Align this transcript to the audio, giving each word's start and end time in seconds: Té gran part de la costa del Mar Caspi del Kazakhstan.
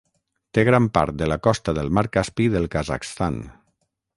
Té 0.57 0.63
gran 0.69 0.87
part 0.95 1.19
de 1.19 1.27
la 1.33 1.37
costa 1.47 1.75
del 1.81 1.93
Mar 1.99 2.05
Caspi 2.17 2.51
del 2.57 2.69
Kazakhstan. 2.77 3.39